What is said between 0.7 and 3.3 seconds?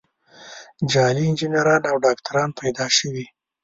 جعلي انجینران او ډاکتران پیدا شوي.